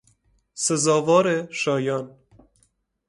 سزاوار 0.63 1.47
شایان 1.51 2.17